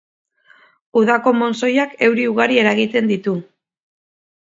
Udako 1.01 1.35
montzoiak 1.43 1.95
euri 2.09 2.27
ugari 2.33 2.61
eragiten 2.65 3.15
ditu. 3.15 3.39